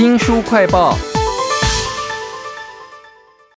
[0.00, 0.96] 新书快报。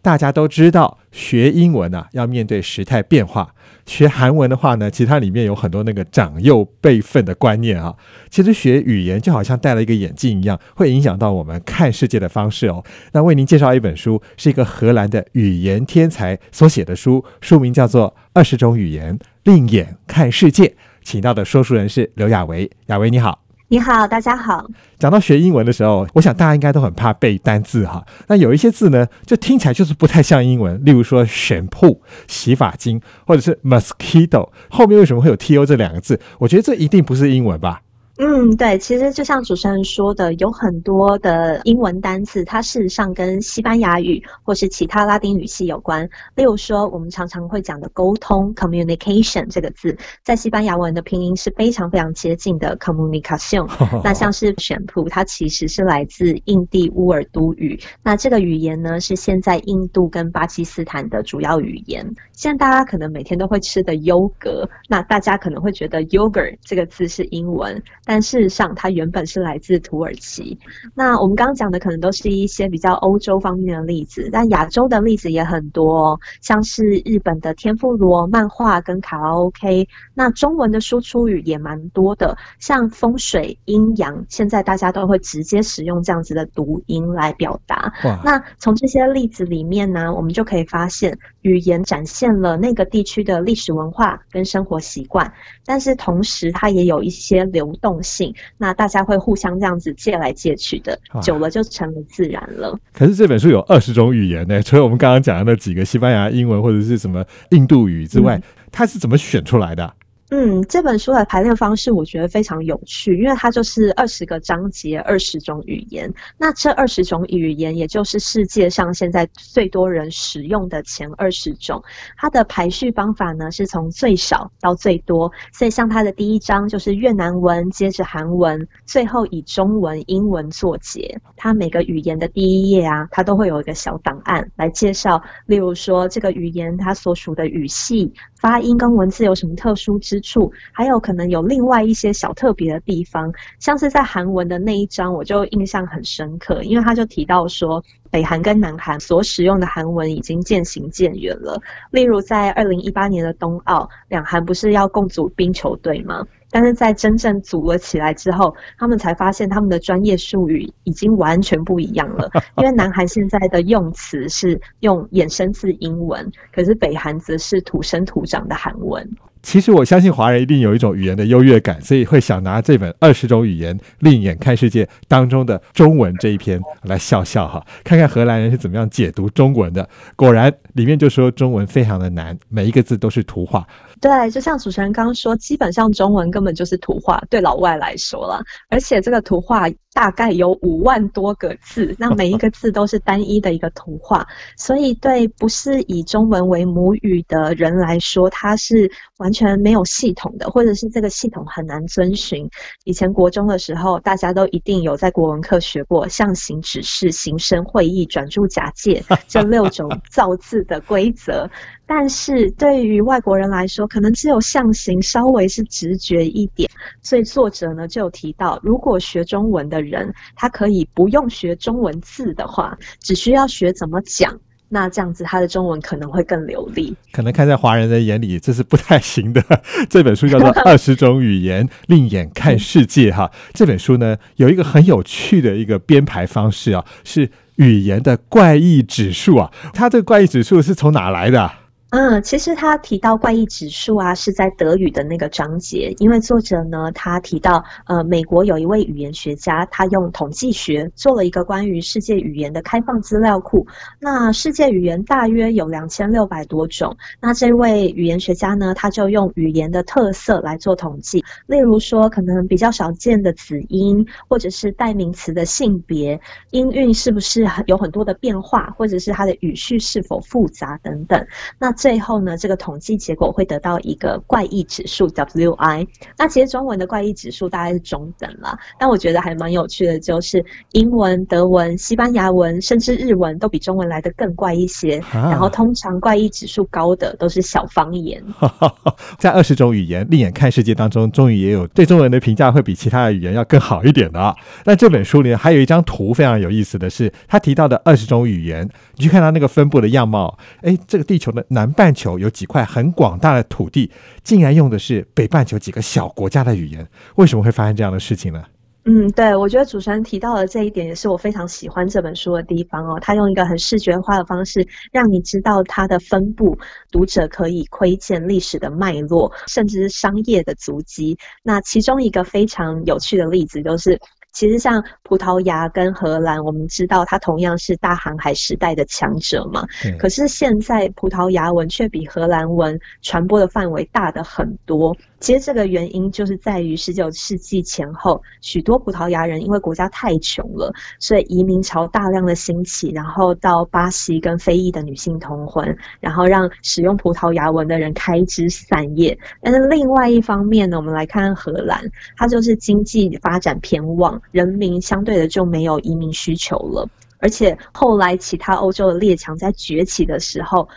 [0.00, 3.54] 大家都知道，学英文啊，要面对时态变化。
[3.84, 7.94] 学韩文的话呢，其实它里面有很多那个长幼辈分的观念啊。
[8.30, 12.82] 其实学语言就好像戴了一个眼镜一样，会影响到我们看世界的方式哦。
[13.12, 20.64] 那为您介绍一本书，是一个荷兰的语言天才所写的书，书名叫做《二十种语言，另眼看世界》。
[21.04, 23.41] 请到的说书人是刘雅维，雅维你好。
[23.72, 24.68] 你好，大家好。
[24.98, 28.04] 讲到学英文的时候，我想大家应该都很怕背单字哈。
[28.26, 31.98] 那有一些字呢，就听起来就是不太像英文，例如说 shampoo
[32.28, 36.20] 洗发精，或者是 mosquito，后面为什么会有 to 这两个字？
[36.38, 37.80] 我觉得这一定不是英文吧。
[38.18, 46.08] 嗯，对，其实就像主持人说的，有很多的英文单词，它事实上跟西班牙语或是其他拉丁语系有关。
[46.34, 53.66] 例如说，我们常常会讲的沟通 （communication） 这个字，在西班牙文的拼音是非常非常接近的 communication。
[54.04, 57.80] 那像是 shampoo，它其实是来自印地乌尔都语。
[58.02, 62.14] 那这个语言呢，是现在印度跟巴基斯坦的主要语言。
[62.32, 67.82] 现在大家可能每天都会吃的优格，那大家可能会觉得 yogurt 这个字是英文。
[68.04, 70.58] 但事实上，它原本是来自土耳其。
[70.94, 79.86] 那我们刚刚讲的可能都是一些比较欧洲方面的例子，但亚洲的例子也很多，像是日本的天妇罗漫画跟卡拉 OK。
[80.14, 87.92] 那中文的输出语也蛮多的，像风水、阴阳，现在大家都会直接使用这样子的读音来表达。
[88.24, 95.32] 那从这些例子里面呢，我们就可以发现，语言展现了那个地区的历史文化跟生活习惯，
[95.64, 97.91] 但是同时它也有一些流动。
[98.00, 102.78] 性，那大家会互相这样子借来借去的，久了就成了自然了。
[102.92, 109.92] 可是这本书有二十种语言呢，除了我们刚刚讲的那几个西班牙英文或者是什么印度语之外，它是怎么选出来的？
[110.34, 116.10] 嗯，这本书的排练方式我觉得非常有趣，因为它就是二十个章节，二十种语言。
[116.38, 121.84] 那这二十种语言，也就是世界上现在最多人使用的前二十种。
[122.16, 125.30] 它的排序方法呢，是从最少到最多。
[125.52, 131.20] 所以像它的第一章就是越南文，接着韩文，最后以中文、英文作结。
[131.36, 138.10] 它每个语言的第一页啊，它都会有一个小档案来介绍，例如说这个语言它所属的语系。
[138.42, 140.52] 发音跟文字有什么特殊之处？
[140.72, 151.58] 还有可能有另外一些小特别的地方，像是在韩文的那一章，我就印象很深刻，因为他就提到说，北韩跟南韩所使用的韩文已经渐行渐远了。
[151.90, 156.22] 例如在二零一八年的冬奥，两韩不是要共组冰球队吗？
[156.50, 162.30] 但是在真正组了起来之后，他们才发现他们的专业术语已经完全不一样了。
[162.58, 169.08] 因为南韩现在的用词是用衍生自英文，可是北韩则是土生土长的韩文。
[169.42, 179.88] 其实我相信华人一定有一种语言的优越感，所以会想拿这本《二十种语言，另眼看世界》当中的中文这一篇来笑笑哈，看看荷兰人是怎么样解读中文的。
[180.16, 183.66] 果然，里面就说中文非常的难，每一个字都是图画。
[184.00, 189.68] 对，就像主持人刚刚说，基本上中文根本就是图画，对老外来说了，而且这个图画。
[189.94, 194.26] 大概有五万多个字，那每一个字都是单一的一个图画，
[194.56, 202.48] 所以对不是以中文为母语的人来说，它是完全没有系统的，或者是这个系统很难遵循。
[202.84, 211.48] 以前国中的时候，大家都一定有在国文课学过象形、指示、形声、会意、转注、假借这六种造字的规则，
[211.94, 216.66] 但是对于外国人来说，可能只有象形稍微是直觉一点，
[217.02, 219.82] 所以作者呢就有提到，如果学中文的。
[219.82, 224.32] 人他可以不用学中文字的话，只需要学怎么讲，
[224.68, 226.94] 那这样子他的中文可能会更流利。
[227.10, 229.42] 可能看在华人的眼里，这是不太行的。
[229.90, 233.30] 这本书叫做 《二十种语言，另眼看世界》哈。
[233.52, 239.50] 这本书呢，有一个很有趣的一个编排方式啊，是语言的怪异指数啊。
[239.74, 241.50] 它这个怪异指数是从哪来的？
[241.92, 253.66] 嗯，其实他提到怪异指数啊，是在德语的那个章节，因为作者呢，他提到，呃，美国有一位语言学家，他用统计学做了一个关于世界语言的开放资料库。
[253.98, 256.96] 那世界语言大约有两千六百多种。
[257.20, 266.18] 那这位语言学家呢，他就用语言的特色来做统计，例如说，可能比较少见的子音，或者是代名词的性别、
[266.52, 271.26] 音韵是不是有很多的变化，或者是它的语序是否复杂等等。
[271.58, 275.84] 那最后呢，这个统计结果会得到一个怪异指数 WI。
[276.16, 285.02] 那其实中文的怪异指数大概是中等啦，但我觉得还蛮有趣的，就是英文、德文、西班牙文，甚至日文都比中文来的更怪一些。
[285.12, 288.22] 然后通常怪异指数高的都是小方言。
[289.18, 294.32] 在二十种语言另眼看世界当中，终于也有对中文的评价会比其他的语言要更好一点的啊。
[294.64, 303.90] 那这本书里还有一张图非常有意思的是，他提到的二十种语言，你去看他那个分布的样貌，哎，这个地球的半球有几块很广大的土地，
[304.22, 306.86] 竟然用的是北半球几个小国家的语言，
[307.16, 308.44] 为什么会发生这样的事情呢？
[308.84, 312.98] 嗯，对，我觉得主持人提到的这一点也是我非常喜欢这本书的地方哦。
[313.00, 316.58] 他用一个很视觉化的方式，让你知道它的分布，
[316.90, 321.16] 读者可以窥见历史的脉络，甚至是商业的足迹。
[321.44, 324.00] 那其中一个非常有趣的例子就是。
[324.32, 329.66] 其实像葡萄牙跟荷兰，我们知道它同样是大航海时代的强者嘛。
[329.98, 334.96] 可是现在葡萄牙文却比荷兰文传播的范围大的很多。
[335.20, 349.16] 其实这个原因就是在于十九世纪前后，许多葡萄牙人因为国家太穷了，所以移民潮大量的兴起，然后到巴西跟非裔的女性通婚，然后让使用葡萄牙文的人开枝散叶。
[349.42, 351.84] 但是另外一方面呢，我们来看荷兰，
[352.16, 354.20] 它就是经济发展偏旺。
[354.30, 356.88] 人民相对的就没有移民需求了，
[357.18, 360.68] 而且后来其他欧洲的列强在崛起的时候。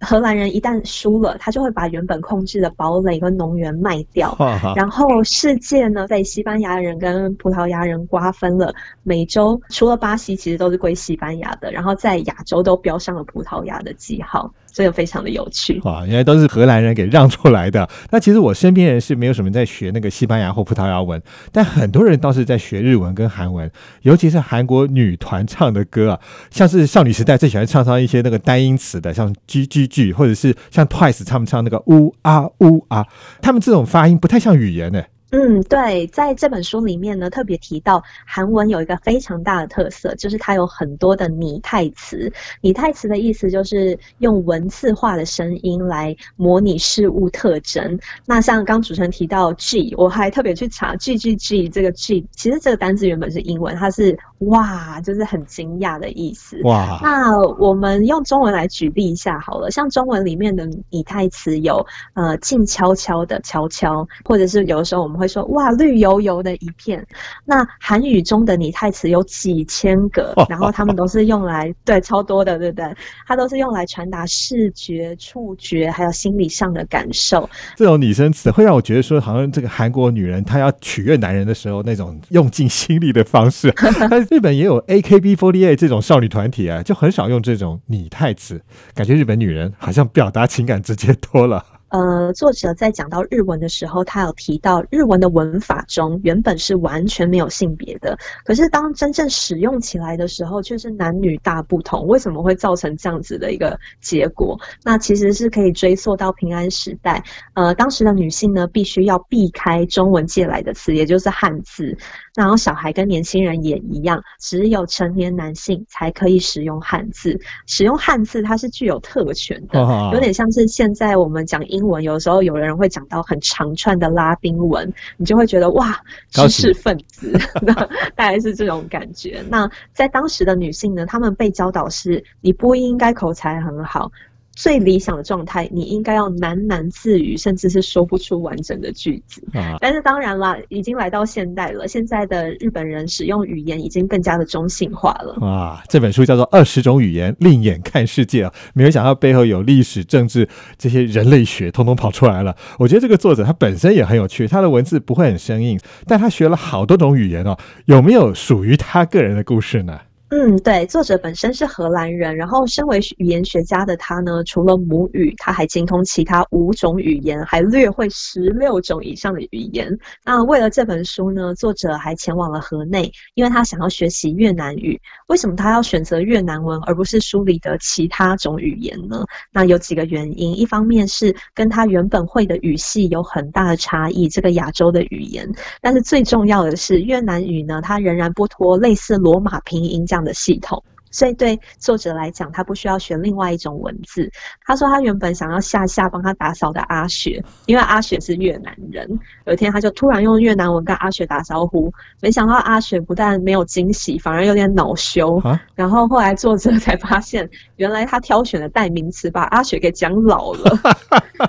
[0.00, 4.36] 荷兰人一旦输了，他就会把原本控制的堡垒跟农园卖掉，
[4.76, 8.74] 然后世界呢被西班牙人跟葡萄牙人瓜分了。
[9.02, 15.80] 美洲除了巴西，其实都是归西班牙的，然后在亚洲都标上了葡萄牙的记号，所以非常的有趣。
[15.84, 17.88] 哇，原来都是荷兰人给让出来的。
[18.10, 21.22] 那其实我身边人是没有什么在学那个西班牙或葡萄牙文，
[21.52, 23.70] 但很多人倒是在学日文跟韩文，
[24.02, 33.06] 尤其是韩国女团唱的歌啊，像是少女时代最喜欢唱上一些那个单音词的，像 G G G，，或者是像 Twice 他们唱那个呜啊呜啊，
[33.40, 35.00] 他们这种发音不太像语言呢。
[35.36, 42.32] 嗯，对，在这本书里面呢，特别提到韩文有一个非常大的特色，就是它有很多的拟态词。
[42.60, 47.98] 拟态词的意思就是用文字化的声音来模拟事物特征。
[48.24, 56.60] 那像刚主持人提到 G，我还特别去查 G G G 这个 G，其实这个单词原本是英文，它是哇，就是很惊讶的意思。
[56.62, 65.23] 哇，那我们用中文来举例一下好了，像中文里面的拟态词有呃静悄悄的悄悄，或者是有的时候我们会。
[65.24, 67.04] 会说哇，绿油油的一片。
[67.46, 72.94] 那韩语中的拟态词有几千个，然后他们都是用来 对超多的，对不对？
[73.26, 77.48] 它都是用来传达视觉、触觉还有心理上的感受。
[77.76, 83.72] 这种拟声词会让我觉得说，好像这个韩国女人她要取悦男人的时候那种用尽心力的方式。
[84.10, 88.60] 但日本也有 AKB48 这种少女团体啊，就很少用这种拟态词，
[88.94, 91.64] 感觉日本女人好像表达情感直接多了。
[91.94, 102.04] 呃，作者在讲到日文的时候，他有提到日文的文法中原本是完全没有性别的，可是当真正使用起来的时候，却是男女大不同。
[102.08, 104.58] 为什么会造成这样子的一个结果？
[104.82, 107.22] 那其实是可以追溯到平安时代。
[107.54, 111.96] 呃，当时的女性呢，必须要避开中文借来的词，也就是汉字。
[112.34, 117.38] 然后小孩跟年轻人也一样，只有成年男性才可以使用汉字。
[117.68, 119.78] 使用汉字，它是具有特权的，
[120.12, 121.83] 有点像是现在我们讲英。
[121.86, 126.00] 文有时候有人会讲到很长串的拉丁文，你就会觉得哇，
[126.30, 127.32] 知识分子，
[128.16, 129.42] 大概是这种感觉。
[129.48, 134.10] 那在当时的女性呢，她们被教导是你不应该口才很好。
[134.54, 139.42] 最理想的状态，你应该要喃喃自语，甚至是说不出完整的句子。
[139.80, 145.36] 但是当然啦，已经来到现代了，现在的日本人使用语言已经更加的中性化了。
[145.40, 152.56] 哇，这本书叫做《二十种语言，另眼看世界》啊，没有想到背后有历史、政治这些人类学，通通跑出来了。
[152.78, 157.56] 我觉得这个作者他本身也很有趣，他的文字不会很生硬，但他学了好多种语言哦。
[157.86, 159.98] 有没有属于他个人的故事呢？
[160.36, 169.96] 嗯，对，作者本身是荷兰人，然后身为语言学家的他呢，除了母语，他还精通其他五种语言，还略会十六种以上的语言。
[170.24, 175.00] 那为了这本书呢，作者还前往了河内，因为他想要学习越南语。
[175.28, 179.24] 为什么他要选择越南文而不是书里的其他种语言呢？
[179.52, 185.48] 那有几个原因，一方面是跟他原本会的语系有很大的差异，这个亚洲的语言。
[185.80, 190.04] 但是最重要的是，越南语呢，它仍然不脱类似罗马拼音。
[190.04, 190.82] 这样的系统，
[191.14, 194.28] 所以对作者来讲，他不需要学另外一种文字。
[194.66, 199.08] 他说他原本想要下下帮他打扫的阿雪，因为阿雪是越南人。
[199.46, 205.40] 有一天他就突然用越南文跟阿雪打招呼，没想到阿雪不但没有惊喜，反而有点恼羞。
[205.76, 210.76] 然后后来作者才发现，原来他挑选的代名词把阿雪给讲老了。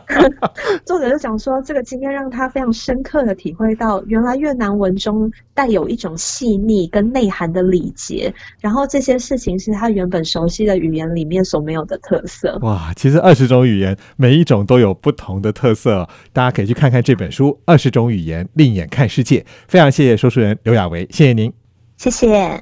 [0.85, 12.57] 作者就讲说，这个经验让他非常深刻的体会到，原来越南文中带有一种细腻跟内涵的礼节，然后这些事情是他原本熟悉的语言里面所没有的特色。
[12.61, 19.39] 哇，其实二十种语言，每一种都有不同的特色，大家可以去看看这本书《二十种语言，另眼看世界》。
[19.67, 21.51] 非常谢谢说书人刘雅维，谢谢您，
[21.97, 22.61] 谢谢。